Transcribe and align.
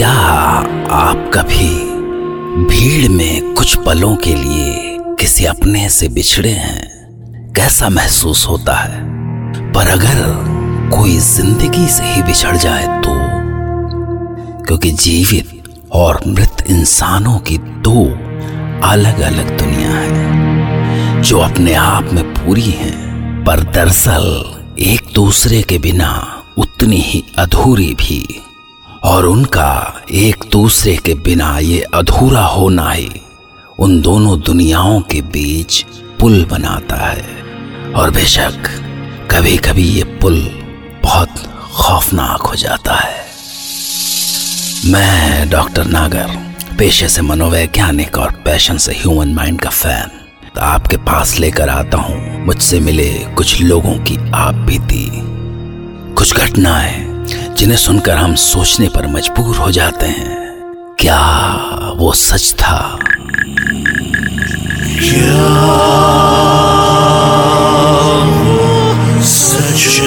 क्या 0.00 0.12
आप 0.90 1.30
कभी 1.34 1.68
भीड़ 2.64 3.10
में 3.10 3.54
कुछ 3.54 3.76
पलों 3.76 4.16
के 4.16 4.34
लिए 4.34 4.98
किसी 5.00 5.44
अपने 5.44 5.88
से 5.88 6.08
बिछड़े 6.08 6.50
हैं? 6.50 7.52
कैसा 7.52 7.88
महसूस 7.88 8.48
होता 8.48 8.74
है? 8.74 9.00
पर 9.72 9.88
अगर 9.88 10.22
कोई 10.96 11.18
ज़िंदगी 11.18 11.86
से 11.88 12.04
ही 12.04 12.22
बिछड़ 12.22 12.56
जाए 12.56 12.86
तो? 12.86 13.10
क्योंकि 14.64 14.90
जीवित 14.90 15.62
और 15.92 16.20
मृत 16.26 16.64
इंसानों 16.70 17.38
की 17.38 17.58
दो 17.58 18.04
अलग 18.88 19.20
अलग 19.20 19.58
दुनिया 19.58 19.90
है, 19.90 21.22
जो 21.22 21.38
अपने 21.38 21.74
आप 21.74 22.10
में 22.12 22.34
पूरी 22.34 22.70
हैं, 22.70 23.44
पर 23.44 23.60
दरअसल 23.60 24.44
एक 24.78 25.00
दूसरे 25.14 25.62
के 25.62 25.78
बिना 25.78 26.42
उतनी 26.58 27.00
ही 27.00 27.24
अधूरी 27.38 27.94
भी 27.94 28.42
और 29.02 29.26
उनका 29.26 30.02
एक 30.12 30.44
दूसरे 30.52 30.96
के 30.96 31.14
बिना 31.14 31.58
ये 31.58 31.80
अधूरा 31.80 32.44
होना 32.44 32.90
ही 32.90 33.10
उन 33.78 34.00
दोनों 34.00 34.40
दुनियाओं 34.40 35.00
के 35.00 35.20
बीच 35.20 35.84
पुल 36.20 36.44
बनाता 36.44 36.96
है। 36.96 37.42
और 37.92 38.10
बेशक 38.10 38.52
कभी 39.30 39.56
कभी 39.56 39.82
ये 39.82 40.04
पुल 40.04 40.50
बहुत 41.02 41.28
खौफनाक 41.72 42.42
हो 42.42 42.54
जाता 42.54 42.94
है। 42.94 43.24
मैं 44.86 45.50
डॉक्टर 45.50 45.86
नागर, 45.86 46.54
पेशे 46.78 47.08
से 47.08 47.22
मनोवैज्ञानिक 47.22 48.18
और 48.18 48.30
पैशन 48.30 48.76
से 48.76 48.92
ह्यूमन 48.92 49.28
माइंड 49.28 49.60
का 49.60 49.70
फ़ैन। 49.70 50.08
तो 50.54 50.60
आपके 50.60 50.96
पास 50.96 51.38
लेकर 51.38 51.68
आता 51.68 51.98
हूँ। 51.98 52.46
मुझसे 52.46 52.80
मिले 52.80 53.10
कुछ 53.12 53.60
लोगों 53.60 53.94
की 53.94 54.30
आप 54.34 54.54
बीती 54.54 55.10
कुछ 56.14 56.34
घटनाएँ 56.34 57.09
जिन्हें 57.60 57.78
सुनकर 57.78 58.16
हम 58.16 58.34
सोचने 58.34 58.88
पर 58.88 59.06
मजबूर 59.06 59.56
हो 59.56 59.70
जाते 59.70 60.06
हैं। 60.06 60.36
क्या 60.98 61.20
वो 61.96 62.12
सच 62.12 62.54
था? 62.58 62.98
Such 69.18 70.00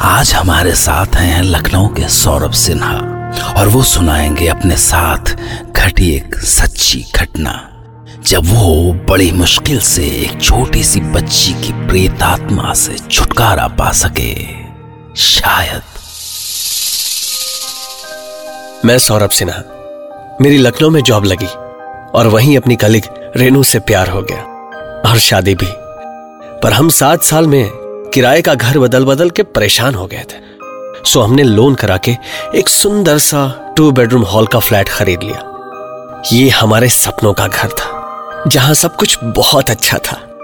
आज 0.00 0.32
हमारे 0.34 0.74
साथ 0.74 1.16
हैं 1.16 1.42
लखनऊ 1.42 1.86
के 1.86 2.08
सौरभ 2.08 2.52
सिन्हा 2.52 2.94
और 3.56 3.68
वो 3.68 3.82
सुनाएँगे 3.82 4.48
अपने 4.48 4.76
साथ 4.76 5.36
घटी 5.76 6.10
एक 6.10 6.34
सच्ची 6.34 7.06
घटना। 7.16 7.69
जब 8.22 8.42
वो 8.44 8.92
बड़ी 8.92 9.32
मुश्किल 9.32 9.80
से 9.80 10.02
एक 10.02 10.42
छोटी 10.42 10.84
सी 10.84 11.00
बच्ची 11.00 11.52
की 11.52 11.72
प्रेतात्मा 11.72 12.74
से 12.74 12.96
छुटकारा 13.10 13.68
पा 13.68 13.92
सके, 13.92 14.34
शायद। 15.16 15.82
मैं 18.84 18.98
सौरभ 18.98 19.30
सिन्हा। 19.30 19.62
मेरी 20.40 20.58
लखनऊ 20.58 20.90
में 20.90 21.02
जॉब 21.02 21.24
लगी 21.24 21.46
और 22.18 22.26
वहीं 22.26 22.56
अपनी 22.56 22.76
कलिग 22.76 23.02
रेनू 23.36 23.62
से 23.62 23.78
प्यार 23.78 24.08
हो 24.08 24.22
गया 24.22 24.42
और 25.10 25.18
शादी 25.18 25.54
भी। 25.54 25.68
पर 26.60 26.72
हम 26.72 26.88
सात 26.88 27.22
साल 27.22 27.46
में 27.46 27.70
किराए 28.14 28.42
का 28.42 28.54
घर 28.54 28.78
बदल 28.78 29.04
बदल 29.04 29.30
के 29.30 29.42
परेशान 29.42 29.94
हो 29.94 30.06
गए 30.06 30.24
थे। 30.30 30.40
सो 31.10 31.20
हमने 31.20 31.42
लोन 31.42 31.74
करा 31.74 31.96
के 31.96 32.16
एक 32.54 32.68
सुंदर 32.68 33.18
सा 33.18 33.74
टू 33.76 33.90
बेडरूम 33.90 34.22
हॉल 34.22 34.46
का 34.46 34.58
फ्लैट 34.58 34.88
खरीद 34.88 35.22
लिया। 35.22 35.46
ये 36.32 36.48
हमारे 36.48 36.88
सपनों 36.88 37.34
का 37.34 37.46
घर 37.46 37.68
था। 37.68 37.99
जहाँ 38.48 38.74
सब 38.74 38.96
कुछ 38.96 39.18
बहुत 39.24 39.70
अच्छा 39.70 39.98
था। 39.98 40.38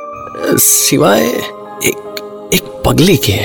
सिवाय 0.57 1.27
एक 1.85 2.17
एक 2.55 2.83
पगली 2.87 3.17
के, 3.17 3.39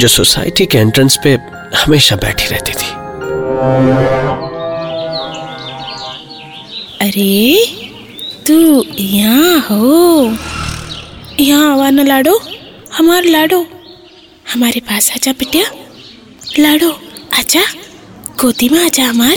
जो 0.00 0.08
सोसाइटी 0.08 0.66
के 0.66 0.78
एंट्रेंस 0.78 1.18
पे 1.24 1.34
हमेशा 1.76 2.16
बैठी 2.16 2.44
रहती 2.46 2.72
थी। 2.72 2.88
अरे, 7.06 7.66
तू 8.46 8.84
यहाँ 8.98 9.58
हो। 9.60 10.22
यहाँ 11.40 11.72
आवा 11.72 11.90
न 11.90 12.06
लाडो, 12.06 12.40
हमार 12.98 13.24
लाडो। 13.24 13.66
हमारे 14.54 14.80
पास 14.80 15.12
आजा 15.12 15.32
बिटिया। 15.32 15.66
लाडो, 16.58 16.90
आजा। 17.38 17.62
गोदी 18.40 18.68
में 18.68 18.84
आजा 18.84 19.04
हमार। 19.04 19.36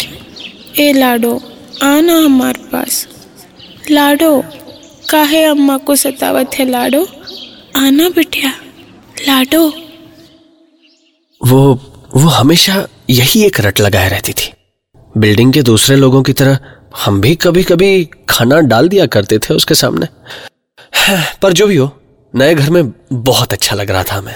ए 0.80 0.94
लाडो, 0.94 1.42
आना 1.84 2.18
हमारे 2.18 2.64
पास। 2.64 3.08
लाडो 3.92 4.44
काहे 5.10 5.44
अम्मा 5.44 5.78
को 5.78 5.96
सतावत 5.96 6.52
है 6.54 6.70
लाडो? 6.70 7.08
आना 7.76 8.10
बिटिया 8.10 8.54
लाडो। 9.28 9.68
वो 11.42 11.62
वो 12.16 12.30
हमेशा 12.30 12.88
यही 13.10 13.44
एक 13.46 13.60
रट 13.60 13.80
लगाए 13.80 14.10
रहती 14.10 14.34
थी। 14.34 14.52
बिल्डिंग 15.18 15.54
के 15.54 15.62
दूसरे 15.62 15.96
लोगों 15.96 16.24
की 16.24 16.34
तरह 16.34 16.60
हम 17.06 17.22
भी 17.22 17.36
कभी 17.36 17.64
कभी 17.64 18.10
खाना 18.30 18.60
डाल 18.62 18.90
दिया 18.90 19.06
करते 19.06 19.40
थे 19.40 19.54
उसके 19.54 19.76
सामने। 19.76 20.08
पर 21.42 21.54
जो 21.54 21.68
भी 21.68 21.76
हो 21.76 21.90
नए 22.34 22.56
घर 22.56 22.70
में 22.70 22.92
बहुत 23.14 23.54
अच्छा 23.54 23.76
लग 23.76 23.92
रहा 23.92 24.04
था 24.04 24.16
हमें। 24.16 24.36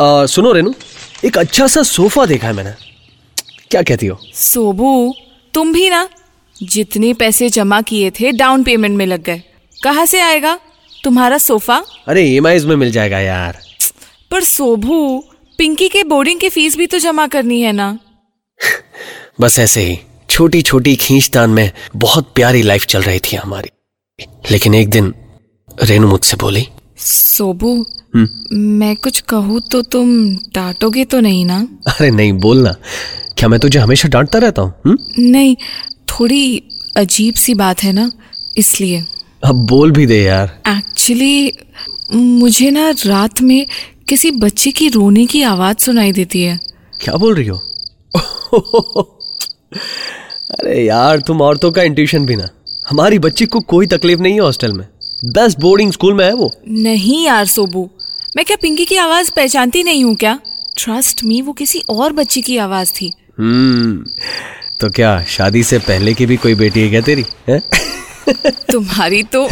आ, 0.00 0.26
सुनो 0.26 0.52
रेनू 0.52 0.74
एक 1.24 1.38
अच्छा 1.38 1.66
सा 1.66 1.82
सोफा 1.82 2.26
देखा 2.26 2.46
है 2.46 2.52
मैंने। 2.52 2.72
क्या 3.70 3.82
कहती 3.82 4.06
हो? 4.06 4.18
सोबू 4.34 5.14
तुम 5.54 5.72
भी 5.72 5.90
ना 5.90 6.08
जितने 6.62 7.14
पैसे 7.14 7.48
जमा 7.48 7.80
किए 7.80 8.10
थे 8.10 8.32
डाउन 8.32 8.62
पेमेंट 8.62 8.96
में 8.96 9.06
लग 9.06 9.22
गए। 9.22 9.42
कहाँ 9.82 10.06
से 10.06 10.20
आएगा? 10.20 10.58
तुम्हारा 11.04 11.38
सोफा? 11.38 11.84
अरे 12.08 12.22
ई 12.22 12.40
में 12.40 12.76
मिल 12.76 12.90
जाएगा 12.90 13.18
यार। 13.18 13.58
पर 14.30 14.42
सोभू 14.42 15.24
पिंकी 15.58 15.88
के 15.88 16.04
बोर्डिंग 16.04 16.40
की 16.40 16.48
फ़ीस 16.48 16.76
भी 16.76 16.86
तो 16.86 16.98
जमा 16.98 17.26
करनी 17.26 17.60
है 17.60 17.72
ना। 17.72 17.98
बस 19.40 19.58
ऐसे 19.58 19.80
ही 19.80 19.98
छोटी 20.30 20.62
छोटी 20.62 20.96
खींचतान 20.96 21.50
में 21.50 21.70
बहुत 21.96 22.32
प्यारी 22.34 22.62
लाइफ 22.62 22.86
चल 22.86 23.02
रही 23.02 23.18
थी 23.18 23.36
हमारी। 23.36 23.70
लेकिन 24.50 24.74
एक 24.74 24.88
दिन 24.88 25.14
रेनू 25.82 26.08
मुझसे 26.08 26.36
बोली 26.36 26.68
सोबू 26.98 27.86
मैं 28.52 28.96
कुछ 28.96 29.20
कहूँ 29.20 29.60
तो 29.60 29.82
तुम 29.82 30.36
डांटोगे 30.36 31.04
तो 31.04 31.20
नहीं 31.20 31.44
ना? 31.44 31.68
अरे 31.86 32.10
नहीं 32.10 32.32
बोलना। 32.32 32.74
क्या 33.38 33.48
मैं 33.48 33.60
तुझे 33.60 33.78
हमेशा 33.78 34.08
डांटता 34.08 34.38
रहता 34.38 34.62
हूँ 34.62 34.74
हम्म? 34.86 34.96
नहीं 35.18 35.56
थोड़ी 36.08 36.62
अजीब 36.96 37.34
सी 37.34 37.54
बात 37.54 37.82
है 37.82 37.92
ना 37.92 38.10
इसलिए। 38.56 39.04
अब 39.44 39.66
बोल 39.66 39.90
भी 39.90 40.06
दे 40.06 40.22
यार। 40.22 40.62
एक्चुअली 40.68 41.52
मुझे 42.12 42.70
ना 42.70 42.90
रात 43.06 43.40
में 43.42 43.66
किसी 44.08 44.30
बच्चे 44.30 44.70
की 44.70 44.88
रोने 44.88 45.26
की 45.26 45.42
आवाज़ 45.42 45.76
सुनाई 45.78 46.12
देती 46.12 46.42
है। 46.42 46.58
क्या 47.00 47.14
बोल 47.14 47.34
रही 47.34 47.46
हो? 47.46 47.56
अरे 50.50 50.84
यार 50.86 51.18
तुम 51.18 51.40
औरतों 51.40 51.72
का 51.72 51.82
इंट्यूशन 51.82 52.26
भी 52.26 52.36
ना। 52.36 52.48
हमारी 52.88 53.18
बच्ची 53.18 53.46
को 53.46 53.60
कोई 53.60 53.86
तकलीफ़ 53.86 54.20
नहीं 54.20 54.34
है 54.34 54.40
हॉस्टल 54.40 54.72
में। 54.72 54.86
बेस्ट 55.24 55.60
बोर्डिंग 55.60 55.92
स्कूल 55.92 56.14
में 56.14 56.24
है 56.24 56.32
वो। 56.32 56.50
नहीं 56.68 57.24
यार 57.26 57.46
सोबू। 57.46 57.90
मैं 58.36 58.44
क्या 58.44 58.56
पिंकी 58.62 58.84
की 58.84 58.96
आवाज़ 58.96 59.30
पहचानती 59.36 59.82
नहीं 59.82 60.04
हूँ 60.04 60.14
क्या? 60.14 60.38
ट्रस्ट 60.78 61.24
मी 61.24 61.42
वो 61.42 61.52
किसी 61.52 61.82
और 61.90 62.12
बच्ची 62.12 62.42
की 62.42 62.56
आवाज़ 62.56 62.92
थी। 62.92 63.12
हम्म। 63.38 64.04
तो 64.80 64.90
क्या 64.90 65.22
शादी 65.28 65.62
से 65.62 65.78
पहले 65.78 66.14
की 66.14 66.26
भी 66.26 66.36
कोई 66.36 66.54
बेटी 66.54 66.82
है 66.82 66.88
क्या 66.90 67.00
तेरी 67.00 67.24
है? 67.48 67.60
तुम्हारी 68.72 69.22
तो 69.22 69.44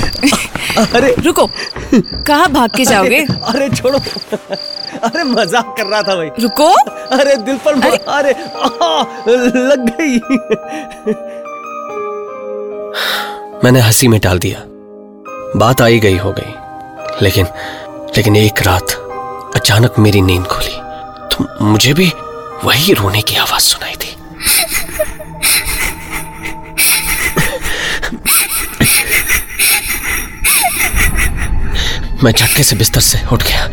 अरे। 0.94 1.14
रुको 1.25 1.46
कहाँ 1.94 2.49
भाग 2.52 2.70
के 2.76 2.84
जाओगे? 2.84 3.19
अरे 3.43 3.69
छोड़ो। 3.70 3.99
अरे 5.02 5.25
मज़ाक 5.25 5.75
कर 5.79 5.87
रहा 5.87 6.02
था 6.02 6.14
भाई। 6.17 6.29
रुको। 6.40 6.69
अरे 7.17 7.37
दिल 7.37 7.56
पर 7.56 7.81
अरे, 7.82 7.96
अरे 7.96 8.32
आ, 8.32 9.05
लग 9.29 9.87
गई। 9.90 10.19
मैंने 13.64 13.81
हँसी 13.81 14.08
में 14.08 14.20
टाल 14.20 14.38
दिया। 14.38 14.62
बात 15.56 15.82
आई 15.82 15.99
गई 15.99 16.17
हो 16.17 16.32
गई। 16.32 16.52
लेकिन 17.23 17.46
लेकिन 18.17 18.37
एक 18.37 18.62
रात 18.67 18.93
अचानक 19.56 19.99
मेरी 19.99 20.20
नींद 20.20 20.44
खुली। 20.44 20.75
तो 21.32 21.64
मुझे 21.64 21.93
भी 21.94 22.12
वही 22.64 22.93
रोने 22.93 23.20
की 23.23 23.37
आवाज़ 23.37 23.62
सुनाई 23.62 23.94
थी 23.94 24.17
मैं 32.25 32.32
झटके 32.32 32.62
से 32.62 32.76
बिस्तर 32.76 33.00
से 33.00 33.19
उठ 33.32 33.43
गया। 33.43 33.69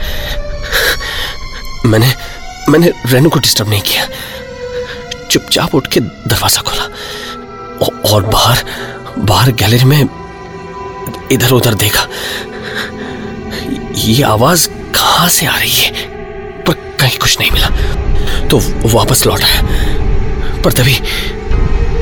मैंने 1.85 2.13
मैंने 2.69 2.91
रेनू 3.05 3.29
को 3.29 3.39
डिस्टर्ब 3.39 3.69
नहीं 3.69 3.81
किया। 3.81 4.07
चुपचाप 5.31 5.75
उठ 5.75 5.87
के 5.87 5.99
दरवाज़ा 5.99 6.61
खोला। 6.61 6.83
और 8.09 8.25
बाहर 8.25 8.63
बाहर 9.19 9.51
गैलरी 9.51 9.83
में 9.83 10.01
इधर 11.31 11.51
उधर 11.51 11.73
देखा। 11.73 12.07
ये 13.95 14.23
आवाज़ 14.23 14.67
कहाँ 14.95 15.29
से 15.29 15.45
आ 15.45 15.57
रही 15.57 15.79
है? 15.79 15.91
पर 16.63 16.73
कहीं 16.99 17.17
कुछ 17.17 17.39
नहीं 17.39 17.51
मिला। 17.51 17.69
तो 18.51 18.59
वापस 18.89 19.25
लौट 19.27 19.41
पर 20.63 20.71
तभी 20.73 20.95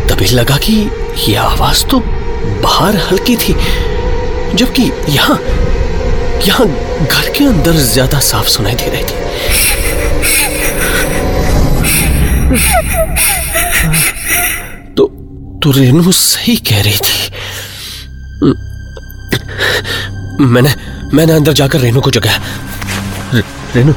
तभी 0.09 0.25
लगा 0.35 0.57
कि 0.57 0.73
यह 1.27 1.41
आवाज़ 1.41 1.85
तो 1.91 1.99
बाहर 2.63 2.95
हल्की 3.07 3.35
थी 3.38 3.53
जबकि 4.55 4.83
यहाँ 5.09 5.39
यहाँ 6.45 6.67
घर 7.05 7.29
के 7.38 7.45
अंदर 7.45 7.75
ज़्यादा 7.85 8.19
साफ़ 8.19 8.47
सुनाई 8.49 8.75
दे 8.75 8.89
रही 8.89 9.03
थी। 9.03 9.15
तो 14.95 15.07
तो 15.63 15.71
रेनू 15.79 16.11
सही 16.11 16.55
कह 16.69 16.81
रही 16.83 16.97
थी। 17.07 17.15
मैंने 20.45 20.71
मैंने 21.13 21.33
अंदर 21.33 21.53
जाकर 21.53 21.79
रेनू 21.79 22.01
को 22.01 22.11
जगाया 22.11 22.39
रे, 23.33 23.41
रेनू 23.75 23.94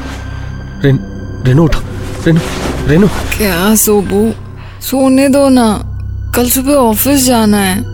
रेन, 0.84 0.98
रेनू 1.46 1.64
उठो। 1.64 1.80
रेनू 2.26 2.40
रेनू 2.86 3.06
क्या 3.08 3.74
सोबू? 3.74 4.32
सोने 4.80 5.28
दो 5.28 5.48
ना। 5.48 5.82
कल 6.36 6.50
सुबह 6.50 6.72
ऑफ़िस 6.72 7.26
जाना 7.26 7.58
है। 7.58 7.84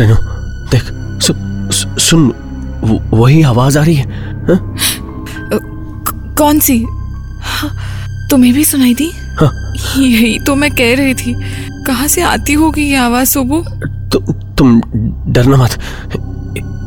रेनू 0.00 0.14
देख 0.70 0.82
सु, 1.22 1.34
सु, 1.72 1.98
सुन 1.98 2.34
वो- 2.80 3.00
वही 3.14 3.42
आवाज़ 3.42 3.78
आ 3.78 3.82
रही 3.82 3.94
है 3.94 4.06
हाँ? 4.46 4.76
कौन 6.38 6.58
सी? 6.58 6.86
हाँ, 7.40 7.76
तुम्हें 8.30 8.54
भी 8.54 8.64
सुनाई 8.64 8.94
थी 8.94 9.12
हाँ। 9.40 9.74
यही 9.98 10.38
तो 10.38 10.54
मैं 10.54 10.70
कह 10.70 10.94
रही 10.96 11.14
थी। 11.14 11.34
कहाँ 11.84 12.08
से 12.08 12.20
आती 12.20 12.52
होगी 12.52 12.82
ये 12.82 12.96
आवाज़ 12.96 13.28
सोबू? 13.28 13.64
तु, 14.12 14.32
तुम 14.32 14.82
डरना 15.26 15.56
मत। 15.56 15.78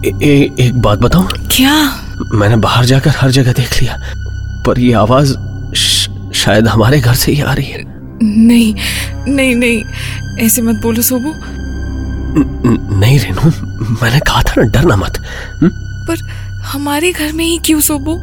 ए, 0.05 0.27
ए, 0.27 0.55
एक 0.59 0.81
बात 0.81 0.99
बताओ 0.99 1.27
क्या? 1.51 1.91
मैंने 2.33 2.55
बाहर 2.55 2.85
जाकर 2.85 3.11
हर 3.17 3.31
जगह 3.31 3.51
देख 3.51 3.81
लिया 3.81 4.01
पर 4.65 4.79
ये 4.79 4.93
आवाज़ 4.93 5.50
शायद 6.41 6.67
हमारे 6.67 6.99
घर 6.99 7.15
से 7.15 7.31
ही 7.31 7.41
आ 7.41 7.53
रही 7.53 7.65
है। 7.65 7.83
नहीं 8.23 8.75
नहीं 9.27 9.55
नहीं 9.55 9.83
ऐसे 10.45 10.61
मत 10.61 10.75
बोलो 10.75 11.01
सोबू। 11.01 11.33
नहीं 12.99 13.19
रेनू 13.19 13.41
मैंने 14.01 14.19
कहा 14.19 14.43
था 14.43 14.53
ना 14.57 14.63
डरना 14.63 14.95
मत। 14.95 15.17
हम्म? 15.61 15.71
पर 16.07 16.29
हमारे 16.63 17.11
घर 17.11 17.31
में 17.31 17.45
ही 17.45 17.57
क्यों 17.57 17.81
सोबू? 17.81 18.15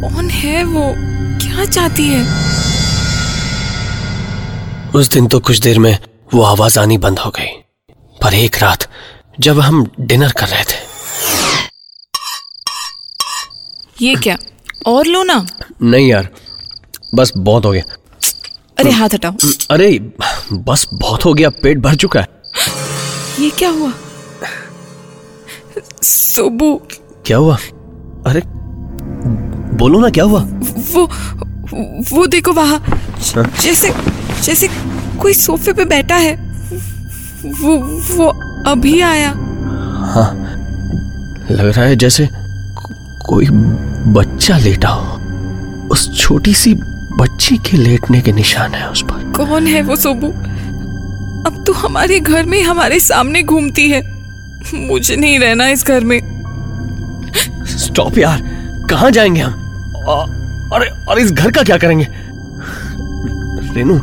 कौन 0.00 0.30
है 0.30 0.64
वो? 0.64 0.94
क्या 1.42 1.64
चाहती 1.64 2.08
है? 2.08 2.22
उस 4.94 5.10
दिन 5.10 5.26
तो 5.26 5.40
कुछ 5.40 5.58
देर 5.58 5.78
में 5.78 5.98
वो 6.34 6.42
आवाज़ 6.42 6.78
आनी 6.78 6.98
बंद 6.98 7.18
हो 7.18 7.30
गई। 7.30 7.46
पर 8.22 8.34
एक 8.34 8.56
रात 8.58 8.88
जब 9.40 9.60
हम 9.60 9.90
डिनर 10.00 10.32
कर 10.32 10.48
रहे 10.48 10.64
थे। 10.64 10.90
ये 14.02 14.14
क्या 14.14 14.36
और 14.86 15.06
लो 15.06 15.22
ना? 15.22 15.46
नहीं 15.82 16.08
यार 16.08 16.28
बस 17.14 17.32
बहुत 17.36 17.64
हो 17.64 17.72
गया। 17.72 17.82
अरे 18.78 18.90
हाथ 18.90 19.08
हटाओ। 19.14 19.32
अरे 19.70 20.12
बस 20.52 20.86
बहुत 20.94 21.24
हो 21.24 21.34
गया 21.34 21.50
पेट 21.50 21.78
भर 21.78 21.94
चुका 21.94 22.20
है। 22.20 22.28
ये 23.40 23.50
क्या 23.50 23.70
हुआ? 23.70 23.92
सोबू। 26.02 26.82
क्या 27.26 27.36
हुआ? 27.36 27.56
अरे 28.26 28.42
बोलो 29.76 30.00
ना 30.00 30.10
क्या 30.10 30.24
हुआ? 30.24 30.40
वो 30.92 31.10
वो 32.16 32.26
देखो 32.26 32.52
वहाँ। 32.52 32.84
जैसे 33.62 33.94
जैसे 34.42 34.68
कोई 35.20 35.34
सोफे 35.34 35.72
पे 35.72 35.84
बैठा 35.84 36.16
है 36.16 36.36
वो 37.46 37.76
वो 38.16 38.28
अभी 38.70 39.00
आया। 39.00 39.30
हाँ 40.00 40.34
लग 41.50 41.66
रहा 41.66 41.84
है 41.84 41.96
जैसे 41.96 42.26
को- 42.32 43.26
कोई 43.26 43.46
बच्चा 44.12 44.58
लेटा 44.58 44.88
हो। 44.88 45.20
उस 45.88 46.20
छोटी 46.20 46.54
सी 46.54 46.74
बच्ची 47.20 47.56
के 47.56 47.76
लेटने 47.76 48.20
के 48.20 48.32
निशान 48.32 48.74
है 48.74 48.88
उस 48.88 49.02
पर। 49.02 49.32
कौन 49.36 49.66
है 49.66 49.82
वो 49.82 49.96
सोबू? 49.96 50.28
अब 51.46 51.64
तो 51.66 51.72
हमारे 51.72 52.20
घर 52.20 52.46
में 52.46 52.62
हमारे 52.62 53.00
सामने 53.00 53.42
घूमती 53.42 53.90
है। 53.90 54.02
मुझे 54.74 55.16
नहीं 55.16 55.38
रहना 55.38 55.68
इस 55.68 55.86
घर 55.86 56.00
में। 56.00 56.20
स्टॉप 57.66 58.18
यार। 58.18 58.42
कहाँ 58.90 59.10
जाएँगे 59.10 59.40
हम? 59.40 59.52
अरे 60.74 61.04
और 61.04 61.18
इस 61.18 61.32
घर 61.32 61.50
का 61.50 61.62
क्या 61.62 61.76
करेंगे? 61.76 62.06
रेनू 63.74 64.00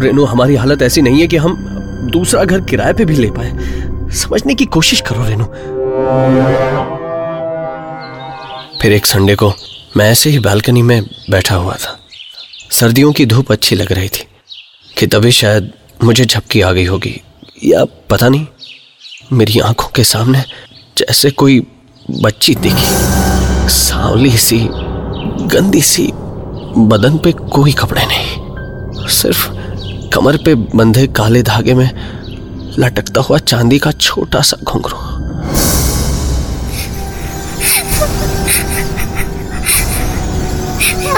रेनू 0.00 0.24
हमारी 0.24 0.56
हालत 0.56 0.82
ऐसी 0.82 1.02
नहीं 1.02 1.20
है 1.20 1.26
कि 1.26 1.36
हम 1.36 1.56
दूसरा 2.12 2.44
घर 2.44 2.60
किराए 2.60 2.92
पे 2.92 3.04
भी 3.04 3.16
ले 3.16 3.30
पाए। 3.30 3.52
समझने 4.12 4.54
की 4.54 4.64
कोशिश 4.64 5.00
करो 5.00 5.24
रेनू। 5.24 5.44
फिर 8.82 8.92
एक 8.92 9.06
संडे 9.06 9.34
को 9.34 9.54
मैं 9.96 10.10
ऐसे 10.10 10.30
ही 10.30 10.38
बालकनी 10.38 10.82
में 10.82 11.02
बैठा 11.30 11.54
हुआ 11.54 11.74
था। 11.74 11.98
सर्दियों 12.72 13.12
की 13.12 13.26
धूप 13.26 13.52
अच्छी 13.52 13.76
लग 13.76 13.92
रही 13.92 14.08
थी 14.08 14.24
कि 14.98 15.06
तभी 15.06 15.30
शायद 15.32 15.70
मुझे 16.04 16.24
झपकी 16.24 16.60
आ 16.60 16.72
गई 16.72 16.84
होगी, 16.84 17.20
या 17.64 17.84
पता 18.10 18.28
नहीं, 18.28 18.46
मेरी 19.32 19.60
आँखों 19.60 19.88
के 19.88 20.04
सामने 20.04 20.42
जैसे 20.98 21.30
कोई 21.32 21.60
बच्ची 22.22 22.54
दिखी। 22.54 23.68
सांवली 23.70 24.36
सी, 24.38 24.58
गंदी 25.48 25.80
सी, 25.82 26.10
बदन 26.78 27.18
पे 27.18 27.32
कोई 27.32 27.72
कपड़े 27.72 28.06
नहीं, 28.06 29.08
सिर्फ़ 29.10 29.48
कमर 30.10 30.36
पे 30.36 30.54
बंधे 30.54 31.06
काले 31.06 31.42
धागे 31.42 31.74
में 31.74 31.90
लटकता 32.78 33.20
हुआ 33.20 33.38
चांदी 33.38 33.78
का 33.78 33.92
छोटा 33.92 34.40
सा 34.40 34.56
घुंघरू। 34.62 35.23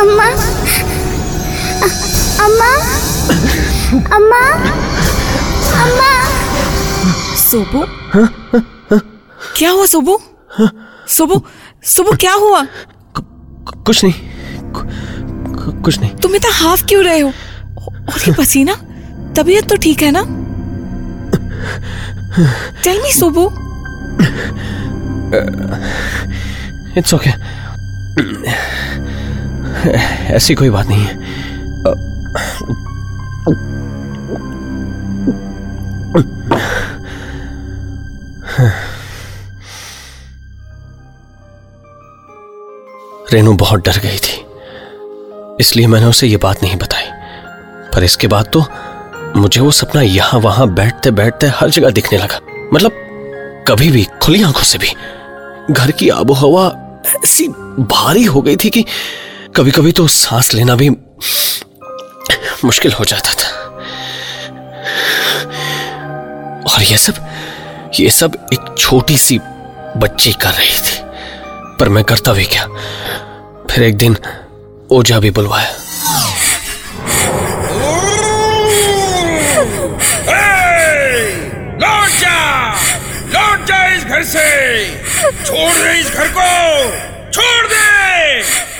अम्मा 0.07 0.27
अम्मा 2.45 2.67
अम्मा 4.17 4.41
अम्मा 5.83 6.11
सोबू? 7.39 7.81
क्या 9.57 9.71
हुआ 9.71 9.87
सोबू? 9.87 10.19
सोबू 11.17 11.41
सोबू 11.95 12.13
क्या 12.21 12.35
हुआ? 12.35 12.61
कुछ 13.87 14.05
नहीं। 14.05 14.15
कुछ 15.83 15.99
नहीं। 16.01 16.11
तुम 16.23 16.35
इतना 16.37 16.53
हाफ़ 16.55 16.85
क्यों 16.87 17.03
रहे 17.05 17.21
हो? 17.21 17.29
और 17.29 18.19
ये 18.27 18.33
पसीना? 18.39 18.75
तबीयत 19.37 19.69
तो 19.69 19.77
ठीक 19.83 20.03
है 20.03 20.11
ना? 20.17 20.23
टेल 22.85 23.03
मी 23.03 23.13
सोबू। 23.13 23.45
इट्स 26.99 27.15
ओके 27.15 27.31
ऐसी 30.27 30.55
कोई 30.55 30.71
बात 30.71 30.87
नहीं 30.87 31.05
है। 31.05 31.15
रेनू 43.33 43.53
बहुत 43.53 43.81
डर 43.81 43.99
गई 43.99 44.17
थी। 44.17 44.47
इसलिए 45.61 45.87
मैंने 45.87 46.07
उसे 46.07 46.27
ये 46.27 46.37
बात 46.37 46.63
नहीं 46.63 46.77
बताई। 46.77 47.05
पर 47.95 48.05
इसके 48.05 48.27
बाद 48.27 48.51
तो 48.53 48.65
मुझे 49.37 49.61
वो 49.61 49.71
सपना 49.71 50.03
यहाँ 50.03 50.41
वहाँ 50.41 50.75
बैठते 50.75 51.11
बैठते 51.11 51.47
हर 51.47 51.71
जगह 51.71 51.91
दिखने 51.91 52.19
लगा। 52.19 52.41
मतलब 52.73 52.93
कभी 53.69 53.91
भी, 53.91 54.07
खुली 54.23 54.43
आँखों 54.43 54.63
से 54.63 54.79
भी। 54.79 54.93
घर 55.71 55.91
की 55.91 56.09
आबो 56.09 56.35
हवा 56.35 56.67
ऐसी 57.25 57.49
भारी 57.79 58.25
हो 58.25 58.43
गई 58.43 58.57
थी 58.57 58.71
कि 58.71 58.85
कभी 59.57 59.71
कभी 59.71 59.93
तो 59.93 60.07
सांस 60.09 60.55
लेना 60.55 60.75
भी 60.75 60.89
मुश्किल 62.65 62.93
हो 62.93 63.05
जाता 63.05 63.33
था। 63.33 63.49
और 66.73 66.83
ये 66.83 66.97
सब 66.97 67.15
ये 68.01 68.11
सब 68.11 68.37
एक 68.53 68.75
छोटी 68.79 69.17
सी 69.19 69.39
बच्ची 69.97 70.33
कर 70.33 70.51
रही 70.51 70.79
थी। 70.79 71.01
पर 71.81 71.89
मैं 71.89 72.05
करता 72.05 72.33
भी 72.33 72.45
क्या? 72.45 72.67
फिर 73.71 73.85
एक 73.85 73.97
दिन 73.97 74.17
ओझा 74.91 75.21
भी 75.21 75.31
बुलवाया। 75.31 75.71
लौट 81.81 82.09
जा! 82.09 82.37
इस 83.97 84.05
घर 84.05 84.23
से! 84.25 84.47
छोड़ 85.45 85.73
दे 85.73 86.01
इस 86.01 86.11
घर 86.11 86.29
को! 86.29 86.49
छोड़ 87.31 87.67
दे! 87.67 87.86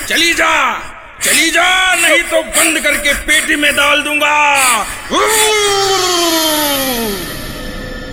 चली 0.09 0.35
जा 0.35 0.79
चली 1.23 1.51
जा, 1.51 1.95
नहीं 1.95 2.23
तो 2.23 2.43
बंद 2.43 2.81
करके 2.81 3.15
पेटी 3.15 3.57
में 3.57 3.73
डाल 3.77 4.03
दूँगा। 4.03 4.83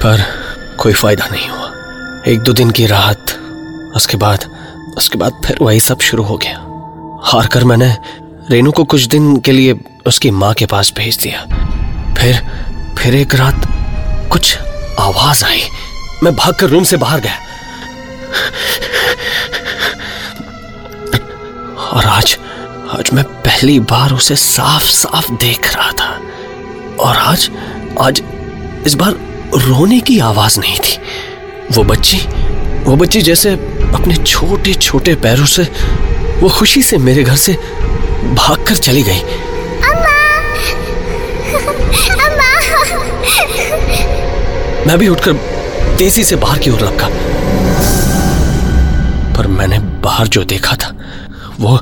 पर 0.04 0.22
कोई 0.80 0.94
फ़ायदा 0.94 1.28
नहीं 1.32 1.50
हुआ। 1.50 1.68
एक 2.28 2.40
दो 2.40 2.54
दिन 2.54 2.72
की 2.72 2.86
राहत, 2.86 3.26
उसके 3.96 4.18
बाद 4.18 4.46
उसके 4.98 5.18
बाद 5.18 5.42
फिर 5.46 5.58
वही 5.62 5.80
सब 5.80 6.00
शुरू 6.00 6.24
हो 6.24 6.38
गया। 6.38 6.58
हार 7.24 7.48
कर 7.48 7.64
मैंने 7.64 7.98
रेनू 8.52 8.72
को 8.72 8.84
कुछ 8.84 9.02
दिन 9.02 9.40
के 9.40 9.52
लिए 9.52 9.80
उसकी 10.06 10.32
माँ 10.32 10.54
के 10.54 10.66
पास 10.66 10.94
भेज 10.98 11.18
दिया। 11.18 11.46
फिर 12.14 12.42
फिर 13.00 13.16
एक 13.16 13.36
रात 13.36 13.68
कुछ 14.32 14.58
आवाज़ 15.00 15.46
आई। 15.46 15.64
मैं 16.24 16.36
भागकर 16.36 16.66
रूम 16.66 16.84
से 16.84 16.98
बाहर 16.98 17.20
गया। 17.20 17.40
और 21.94 22.06
आज 22.06 22.38
आज 22.92 23.10
मैं 23.14 23.24
पहली 23.24 23.80
बार 23.80 24.12
उसे 24.12 24.36
साफ़ 24.36 24.84
साफ़ 24.84 25.32
देख 25.32 25.76
रहा 25.76 25.92
था। 25.92 26.08
और 27.00 27.18
आज 27.18 27.50
आज 28.02 28.22
इस 28.86 28.94
बार 28.94 29.12
रोने 29.56 30.00
की 30.00 30.20
आवाज़ 30.20 30.60
नहीं 30.60 30.80
थी। 30.80 30.98
वो 31.72 31.84
बच्ची 31.84 32.18
वो 32.84 32.96
बच्ची 32.96 33.22
जैसे 33.22 33.52
अपने 33.96 34.16
छोटे 34.16 34.74
छोटे 34.74 35.16
पैरों 35.16 35.46
से 35.46 35.64
वो 36.40 36.50
खुशी 36.50 36.82
से 36.82 36.98
मेरे 36.98 37.24
घर 37.24 37.36
से 37.36 37.54
भागकर 38.34 38.76
चली 38.76 39.04
गई। 39.04 39.22
मैं 44.88 44.98
भी 44.98 45.08
उठकर 45.08 45.34
तेज़ी 45.98 46.24
से 46.24 46.36
बाहर 46.36 46.60
की 46.60 46.70
ओर 46.70 46.82
लपका। 46.82 47.08
पर 49.38 49.48
मैंने 49.48 49.80
बाहर 49.80 50.28
जो 50.28 50.44
देखा 50.44 50.76
था 50.76 50.93
वो 51.60 51.80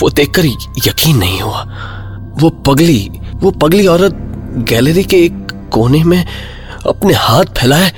वो 0.00 0.10
देखकर 0.10 0.46
यकीन 0.86 1.16
नहीं 1.16 1.40
हुआ। 1.40 1.62
वो 2.40 2.50
पगली 2.66 3.10
वो 3.34 3.50
पगली 3.62 3.86
औरत 3.86 4.14
गैलरी 4.68 5.04
के 5.04 5.16
एक 5.24 5.46
कोने 5.72 6.02
में 6.04 6.24
अपने 6.86 7.14
हाथ 7.14 7.44
फैलाए 7.58 7.92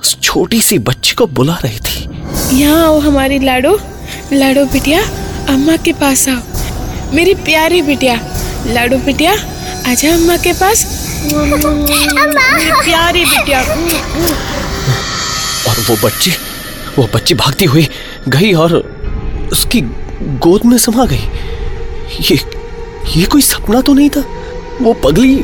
उस 0.00 0.16
छोटी 0.22 0.60
सी 0.60 0.78
बच्ची 0.78 1.14
को 1.14 1.26
बुला 1.26 1.56
रही 1.64 1.78
थी। 1.78 2.58
यहाँ 2.58 2.84
आओ 2.84 2.98
हमारी 3.00 3.38
लाडो। 3.38 3.78
लाडो 4.32 4.64
बिटिया 4.64 5.02
अम्मा 5.48 5.76
के 5.76 5.92
पास 5.92 6.28
आओ। 6.28 7.14
मेरी 7.14 7.34
प्यारी 7.44 7.82
बिटिया 7.82 8.14
लाडो 8.66 8.96
बिटिया 8.98 9.32
आजा 9.90 10.12
अम्मा 10.14 10.36
के 10.36 10.52
पास। 10.52 10.84
मेरी 11.26 12.70
प्यारी 12.84 13.24
बिटिया। 13.24 13.60
और 15.68 15.76
वो 15.88 15.96
बच्ची 16.04 16.30
वो 16.98 17.08
बच्ची 17.14 17.34
भागती 17.34 17.64
हुई 17.64 17.88
गई 18.28 18.52
और 18.54 18.74
उसकी 19.52 19.80
गोद 20.22 20.64
में 20.64 20.76
समा 20.78 21.04
गई। 21.04 21.28
ये 22.30 22.38
ये 23.16 23.24
कोई 23.24 23.42
सपना 23.42 23.80
तो 23.80 23.94
नहीं 23.94 24.10
था? 24.10 24.24
वो 24.82 24.92
पगली 25.04 25.34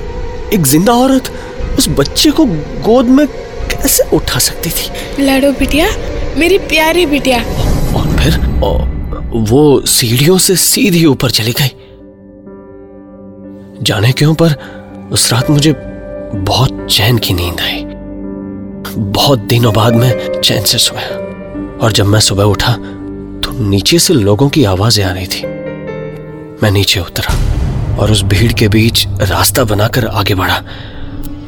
एक 0.54 0.66
ज़िंदा 0.66 0.92
औरत 0.92 1.32
उस 1.78 1.88
बच्चे 1.88 2.30
को 2.30 2.44
गोद 2.84 3.06
में 3.06 3.26
कैसे 3.26 4.04
उठा 4.16 4.38
सकती 4.38 4.70
थी? 4.70 5.24
लाडो 5.24 5.52
बिटिया 5.52 5.86
मेरी 6.38 6.58
प्यारी 6.58 7.06
बिटिया। 7.06 7.38
और 7.92 8.16
फिर 8.18 8.38
वो 9.50 9.80
सीढ़ियों 9.86 10.38
से 10.38 10.56
सीधी 10.56 11.04
ऊपर 11.06 11.30
चली 11.30 11.52
गई। 11.52 11.70
जाने 13.82 14.12
क्यों 14.12 14.34
पर 14.34 14.54
उस 15.12 15.32
रात 15.32 15.50
मुझे 15.50 15.72
बहुत 16.34 16.86
चैन 16.90 17.18
की 17.18 17.34
नींद 17.34 17.60
आई। 17.60 17.84
बहुत 18.96 19.38
दिनों 19.38 19.72
बाद 19.74 19.96
मैं 19.96 20.40
चैन 20.40 20.64
से 20.64 20.78
सोया 20.78 21.08
और 21.82 21.92
जब 21.92 22.06
मैं 22.06 22.20
सुबह 22.20 22.44
उठा 22.44 22.76
नीचे 23.62 23.98
से 23.98 24.14
लोगों 24.14 24.48
की 24.48 24.64
आवाज़ें 24.64 25.04
आ 25.04 25.12
रही 25.12 25.26
थी। 25.26 25.46
मैं 26.62 26.70
नीचे 26.70 27.00
उतरा 27.00 27.34
और 27.96 28.12
उस 28.12 28.22
भीड़ 28.22 28.52
के 28.52 28.68
बीच 28.68 29.06
रास्ता 29.08 29.64
बनाकर 29.64 30.06
आगे 30.06 30.34
बढ़ा। 30.34 30.62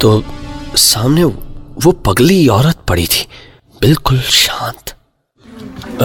तो 0.00 0.24
सामने 0.76 1.24
वो 1.84 1.92
पगली 1.92 2.48
औरत 2.48 2.76
पड़ी 2.88 3.06
थी। 3.06 3.26
बिल्कुल 3.80 4.20
शांत। 4.20 4.94
अ, 6.00 6.04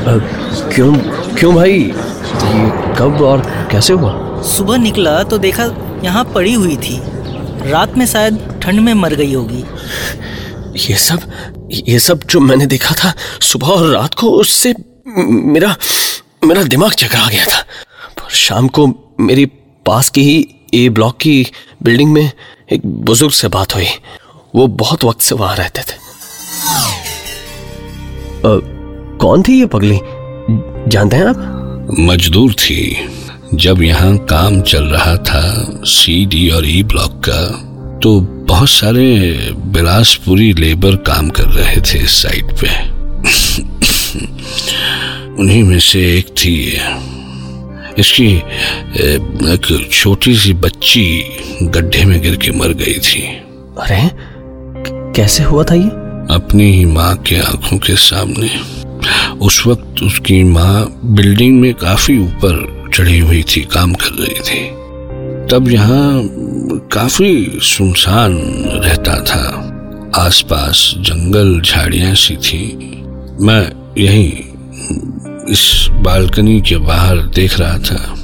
अ, 0.00 0.18
क्यों 0.74 0.96
क्यों 1.38 1.54
भाई? 1.54 1.72
ये 1.72 2.94
कब 2.98 3.18
और 3.22 3.68
कैसे 3.70 3.92
हुआ? 3.92 4.42
सुबह 4.42 4.76
निकला 4.76 5.22
तो 5.22 5.38
देखा 5.38 5.64
यहाँ 6.04 6.24
पड़ी 6.24 6.52
हुई 6.52 6.76
थी। 6.76 7.02
रात 7.70 7.98
में 7.98 8.06
शायद 8.06 8.60
ठंड 8.62 8.80
में 8.80 8.94
मर 8.94 9.14
गई 9.14 9.34
होगी। 9.34 9.64
ये 10.90 10.96
सब 10.96 11.20
ये 11.72 11.98
सब 11.98 12.20
जो 12.26 12.40
मैंने 12.40 12.66
देखा 12.66 12.94
था 12.94 13.14
सुबह 13.42 13.66
और 13.66 13.88
रात 13.88 14.14
को 14.14 14.30
उससे 14.30 14.74
मेरा 15.26 15.76
मेरा 16.44 16.62
दिमाग 16.62 16.92
चकरा 16.92 17.28
गया 17.28 17.44
था। 17.44 17.62
पर 18.18 18.30
शाम 18.30 18.68
को 18.68 19.14
मेरी 19.20 19.46
पास 19.86 20.08
की 20.08 20.22
ही 20.22 20.48
ए 20.74 20.88
ब्लॉक 20.88 21.18
की 21.20 21.46
बिल्डिंग 21.82 22.12
में 22.12 22.32
एक 22.72 22.86
बुज़ुर्ग 22.86 23.32
से 23.32 23.48
बात 23.48 23.74
हुई। 23.74 23.86
वो 24.54 24.66
बहुत 24.66 25.04
वक्त 25.04 25.20
से 25.20 25.34
वहाँ 25.34 25.56
रहते 25.56 25.80
थे। 25.80 25.94
अ, 28.38 28.60
कौन 29.20 29.42
थी 29.42 29.60
ये 29.60 29.66
पगली? 29.66 29.98
जानते 30.90 31.16
हैं 31.16 31.26
आप? 31.26 31.86
मजदूर 31.98 32.52
थी। 32.52 33.08
जब 33.54 33.82
यहाँ 33.82 34.18
काम 34.18 34.62
चल 34.62 34.84
रहा 34.84 35.16
था 35.16 35.66
सी 35.84 36.26
डी 36.26 36.50
और 36.50 36.68
ई 36.68 36.82
ब्लॉक 36.82 37.22
का 37.28 37.69
तो 38.02 38.20
बहुत 38.48 38.70
सारे 38.70 39.04
बिलासपुरी 39.72 40.52
लेबर 40.52 40.94
काम 41.06 41.28
कर 41.28 41.44
रहे 41.44 41.80
थे 41.80 41.98
इस 41.98 42.22
साइट 42.22 42.52
पे। 42.60 42.68
उन्हीं 45.42 45.62
में 45.64 45.78
से 45.78 46.00
एक 46.18 46.28
थी। 46.38 46.54
इसकी 47.98 48.28
एक 48.34 49.88
छोटी 49.92 50.34
सी 50.36 50.52
बच्ची 50.54 51.22
गड्ढे 51.62 52.04
में 52.04 52.20
गिर 52.22 52.36
के 52.36 52.50
मर 52.50 52.72
गई 52.72 52.98
थी। 52.98 53.22
अरे 53.78 54.02
कैसे 55.16 55.42
हुआ 55.42 55.64
था 55.64 55.74
ये? 55.74 55.88
अपनी 56.34 56.72
ही 56.72 56.84
माँ 56.84 57.14
के 57.16 57.36
आँखों 57.36 57.78
के 57.78 57.96
सामने। 57.96 58.50
उस 59.46 59.66
वक्त 59.66 60.02
उसकी 60.02 60.42
माँ 60.44 61.00
बिल्डिंग 61.04 61.60
में 61.60 61.72
काफ़ी 61.74 62.18
ऊपर 62.18 62.90
चढ़ी 62.94 63.18
हुई 63.18 63.42
थी 63.42 63.60
काम 63.72 63.94
कर 63.94 64.12
रही 64.20 64.40
थी। 64.40 64.68
तब 65.50 65.70
यहाँ 65.70 66.22
काफ़ी 66.72 67.58
सुनसान 67.62 68.38
रहता 68.64 69.20
था। 69.20 69.66
आसपास 70.16 70.94
जंगल 70.96 71.60
झाड़ियाँ 71.60 72.14
सी 72.14 72.36
थी। 72.36 72.76
मैं 73.40 73.72
यहीं 73.98 74.32
इस 75.48 75.88
बालकनी 75.90 76.60
के 76.60 76.76
बाहर 76.76 77.16
देख 77.18 77.60
रहा 77.60 77.78
था। 77.78 78.14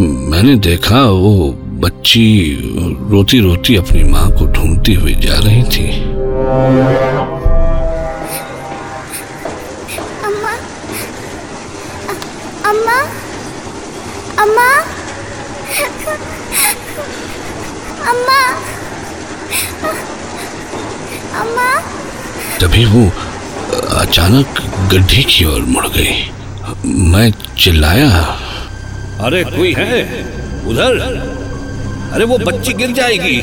मैंने 0.00 0.56
देखा, 0.56 1.02
वो 1.02 1.52
बच्ची 1.66 2.58
रोती 3.10 3.40
रोती 3.40 3.76
अपनी 3.76 4.04
माँ 4.04 4.30
को 4.30 4.46
ढूंढती 4.46 4.94
हुई 4.94 5.14
जा 5.14 5.38
रही 5.38 5.62
थी। 5.62 6.02
अम्मा? 10.24 10.52
अम्मा? 12.64 13.02
अम्मा 14.42 14.84
अम्मा 21.40 21.78
तभी 22.78 22.86
वो 22.86 23.10
अचानक 23.98 24.58
गड्ढे 24.92 25.22
की 25.22 25.44
ओर 25.44 25.60
मुड़ 25.66 25.86
गई। 25.86 26.90
मैं 27.10 27.30
चिल्लाया। 27.58 28.10
अरे 29.20 29.42
कोई 29.44 29.72
है? 29.78 30.02
उधर? 30.66 30.98
अरे 32.12 32.24
वो 32.24 32.38
बच्ची 32.38 32.72
गिर 32.72 32.92
जाएगी। 32.92 33.36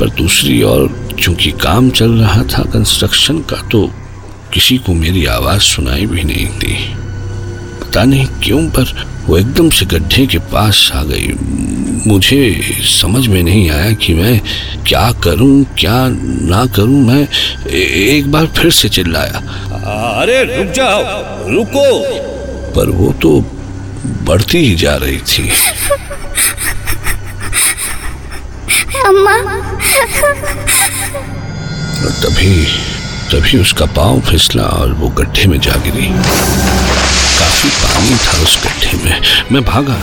पर 0.00 0.10
दूसरी 0.10 0.62
ओर 0.62 1.16
चूँकि 1.20 1.52
काम 1.52 1.88
चल 1.90 2.12
रहा 2.12 2.42
था 2.42 2.62
कंस्ट्रक्शन 2.72 3.38
का 3.50 3.62
तो 3.72 3.80
किसी 4.54 4.78
को 4.78 4.94
मेरी 4.94 5.24
आवाज़ 5.26 5.62
सुनाई 5.62 6.06
भी 6.06 6.24
नहीं 6.24 6.46
दी। 6.58 6.76
पता 7.80 8.04
नहीं 8.04 8.26
क्यों 8.44 8.62
पर 8.70 8.94
वो 9.28 9.38
एकदम 9.38 9.70
से 9.70 9.86
गड्ढे 9.86 10.26
के 10.26 10.38
पास 10.52 10.90
आ 10.94 11.02
गई। 11.02 11.32
मुझे 12.06 12.40
समझ 12.82 13.26
में 13.26 13.42
नहीं 13.42 13.70
आया 13.70 13.92
कि 13.92 14.14
मैं 14.14 14.40
क्या 14.88 15.10
करूँ 15.24 15.64
क्या 15.78 15.96
ना 16.50 16.64
करूँ। 16.66 17.00
मैं 17.06 17.26
एक 17.70 18.30
बार 18.32 18.46
फिर 18.46 18.70
से 18.70 18.88
चिल्लाया। 18.88 19.38
अरे 20.22 20.42
रुक 20.44 20.72
जाओ 20.72 21.00
रुको। 21.50 21.86
पर 22.74 22.90
वो 22.90 23.12
तो 23.12 23.40
बढ़ती 24.26 24.58
ही 24.58 24.74
जा 24.74 24.96
रही 24.96 25.18
थी। 25.18 25.48
अम्मा। 29.06 29.36
और 31.96 32.12
तभी 32.22 32.54
तभी 33.30 33.58
उसका 33.58 33.86
पाँव 33.86 34.20
फिसला 34.20 34.62
और 34.62 34.92
वो 34.92 35.08
गड्ढे 35.08 35.46
में 35.46 35.60
जा 35.60 35.74
गिरी। 35.84 36.08
काफ़ी 37.66 37.70
पानी 37.82 38.16
था 38.16 38.42
उस 38.42 38.56
गड्ढे 38.64 38.96
में। 39.04 39.20
मैं 39.52 39.62
भागा 39.64 39.98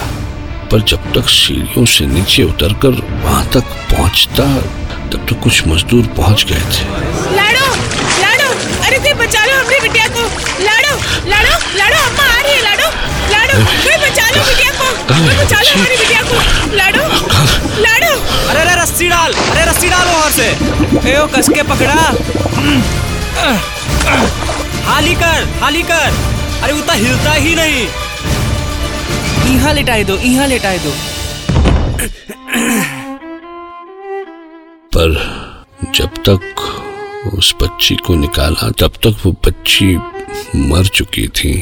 पर 0.70 0.80
जब 0.90 1.12
तक 1.14 1.28
सीढ़ियों 1.30 1.84
से 1.86 2.06
नीचे 2.06 2.42
उतरकर 2.42 3.00
वहाँ 3.24 3.44
तक 3.54 3.64
पहुँचता 3.92 4.44
तब 5.12 5.26
तो 5.28 5.34
कुछ 5.42 5.66
मजदूर 5.68 6.06
पहुँच 6.16 6.44
गए 6.48 6.64
थे। 6.72 6.84
लाडो 7.36 7.66
लाडो 8.20 8.48
अरे 8.86 8.98
कोई 8.98 9.12
बचा 9.20 9.44
लो 9.44 9.52
हमारी 9.60 9.80
बिटिया 9.80 10.06
को। 10.16 10.22
लाडो 10.64 10.92
लाडो 11.30 11.54
लाडो 11.78 12.00
अम्मा 12.08 12.24
आ 12.24 12.40
रही 12.40 12.52
है 12.52 12.62
लाडो। 12.62 12.88
लाडो 13.32 13.56
कोई 13.84 13.96
बचा 14.04 14.28
लो 14.30 14.44
बिटिया 14.48 14.70
को। 14.80 14.90
कोई 15.08 15.36
बचा 15.36 15.60
लो 15.60 15.70
हमारी 15.72 15.96
बिटिया 15.96 16.22
को। 16.22 16.36
लाडो 16.76 17.04
लाडो। 17.86 18.12
अरे 18.50 18.60
अरे 18.60 18.74
रस्सी 18.82 19.08
डाल 19.08 19.32
अरे 19.32 19.70
रस्सी 19.70 19.88
डाल 19.88 20.06
वहाँ 20.08 20.30
से। 20.30 20.48
ए 21.10 21.18
ओ 21.18 21.26
कस 21.36 21.48
के 21.54 21.62
पकड़ा 21.72 21.94
हाली 24.86 25.14
कर 25.14 25.48
हाली 25.60 25.82
कर। 25.90 26.32
अरे 26.64 26.72
उतना 26.72 26.92
हिलता 26.92 27.32
ही 27.32 27.54
नहीं। 27.54 27.86
यहाँ 29.54 29.72
लेटाए 29.74 30.04
दो 30.04 30.16
यहाँ 30.16 30.46
लेटाए 30.46 30.78
दो। 30.78 30.92
पर 34.96 35.10
जब 35.94 36.22
तक 36.28 36.42
उस 37.34 37.54
बच्ची 37.62 37.96
को 37.96 38.14
निकाला, 38.14 38.70
तब 38.70 38.92
तक 39.06 39.16
वो 39.26 39.32
बच्ची 39.46 39.96
मर 40.56 40.86
चुकी 40.86 41.26
थी। 41.28 41.52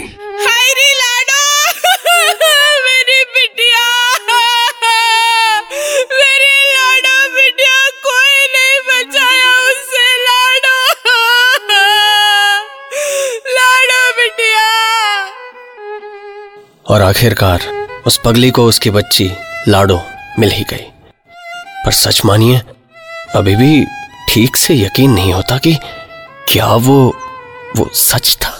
और 16.92 17.02
आखिरकार 17.02 17.60
उस 18.06 18.20
पगली 18.24 18.50
को 18.50 18.64
उसकी 18.64 18.90
बच्ची 18.90 19.32
लाडो 19.68 20.02
मिल 20.38 20.50
ही 20.50 20.64
गई। 20.70 20.90
पर 21.86 21.90
सच 21.90 22.24
मानिए, 22.24 22.62
अभी 23.34 23.56
भी 23.56 23.84
ठीक 24.28 24.56
से 24.56 24.74
यकीन 24.74 25.10
नहीं 25.10 25.32
होता 25.32 25.58
कि 25.58 25.78
क्या 26.48 26.66
वो 26.66 27.16
वो 27.76 27.90
सच 27.94 28.38
था। 28.40 28.58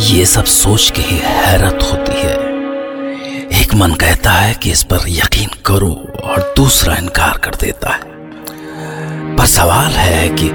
ये 0.00 0.26
सब 0.26 0.44
सोच 0.44 0.92
के 0.96 1.02
ही 1.02 1.18
हैरत 1.18 1.78
होती 1.82 2.12
है। 2.12 2.34
एक 3.62 3.74
मन 3.74 3.94
कहता 3.94 4.30
है 4.30 4.54
कि 4.54 4.70
इस 4.70 4.82
पर 4.82 4.98
यकीन 5.08 5.48
करो 5.66 6.20
और 6.24 6.54
दूसरा 6.56 6.94
इनकार 6.94 7.38
कर 7.38 7.54
देता 7.54 7.90
है। 7.90 8.02
पर 9.36 9.46
सवाल 9.46 9.92
है 9.92 10.28
कि 10.28 10.46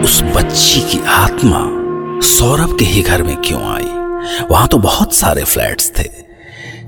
उस 0.00 0.22
बच्ची 0.22 0.80
की 0.80 1.06
आत्मा 1.06 1.83
सौरभ 2.22 2.76
के 2.78 2.84
ही 2.84 3.02
घर 3.02 3.22
में 3.22 3.36
क्यों 3.36 3.74
आई? 3.74 3.90
वहाँ 4.50 4.68
तो 4.68 4.78
बहुत 4.78 5.14
सारे 5.14 5.44
फ्लैट्स 5.44 5.92
थे। 5.98 6.10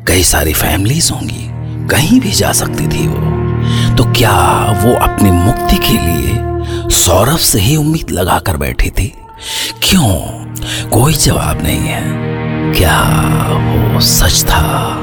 कई 0.06 0.24
सारी 0.24 0.52
फैमिलीज़ 0.52 1.12
होंगी। 1.12 1.50
कहीं 1.88 2.20
भी 2.20 2.32
जा 2.32 2.52
सकती 2.52 2.88
थी 2.88 3.06
वो। 3.06 3.36
तो 3.96 4.04
क्या 4.04 4.32
वो 4.84 4.94
अपनी 4.94 5.30
मुक्ति 5.30 5.76
के 5.76 5.92
लिए 5.92 6.38
सौरभ 6.90 7.38
से 7.38 7.60
ही 7.60 7.76
उम्मीद 7.76 8.10
लगा 8.10 8.38
कर 8.38 8.56
बैठी 8.56 8.90
थी? 8.90 9.14
क्यों? 9.82 10.10
कोई 10.90 11.12
जवाब 11.12 11.62
नहीं 11.62 11.80
है। 11.80 12.02
क्या 12.74 13.02
वो 13.94 14.00
सच 14.00 14.44
था? 14.44 15.02